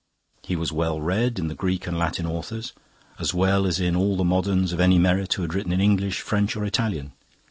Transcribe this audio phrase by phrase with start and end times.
[0.41, 2.73] He was well read in the Greek and Latin authors,
[3.19, 6.21] as well as in all the moderns of any merit who had written in English,
[6.21, 7.11] French, or Italian.